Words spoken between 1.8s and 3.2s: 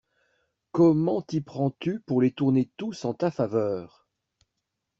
pour les tourner tous en